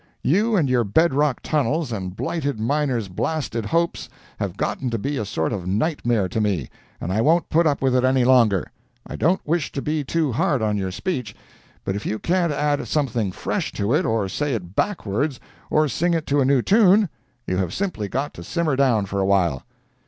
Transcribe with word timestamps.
You 0.23 0.55
and 0.55 0.67
your 0.67 0.83
bed 0.83 1.13
rock 1.13 1.41
tunnels, 1.43 1.91
and 1.91 2.15
blighted 2.15 2.59
miners' 2.59 3.07
blasted 3.07 3.67
hopes, 3.67 4.09
have 4.39 4.57
gotten 4.57 4.89
to 4.89 4.97
be 4.97 5.15
a 5.15 5.25
sort 5.25 5.53
of 5.53 5.67
nightmare 5.67 6.27
to 6.27 6.41
me, 6.41 6.71
and 6.99 7.13
I 7.13 7.21
won't 7.21 7.51
put 7.51 7.67
up 7.67 7.83
with 7.83 7.93
it 7.95 8.03
any 8.03 8.25
longer. 8.25 8.71
I 9.05 9.15
don't 9.15 9.45
wish 9.45 9.71
to 9.73 9.79
be 9.79 10.03
too 10.03 10.31
hard 10.31 10.63
on 10.63 10.75
your 10.75 10.89
speech, 10.89 11.35
but 11.85 11.95
if 11.95 12.03
you 12.03 12.17
can't 12.17 12.51
add 12.51 12.87
something 12.87 13.31
fresh 13.31 13.71
to 13.73 13.93
it, 13.93 14.03
or 14.03 14.27
say 14.27 14.55
it 14.55 14.75
backwards, 14.75 15.39
or 15.69 15.87
sing 15.87 16.15
it 16.15 16.25
to 16.25 16.41
a 16.41 16.45
new 16.45 16.63
tune, 16.63 17.07
you 17.45 17.57
have 17.57 17.71
simply 17.71 18.07
got 18.07 18.33
to 18.33 18.43
simmer 18.43 18.75
down 18.75 19.05
for 19.05 19.19
awhile." 19.19 19.65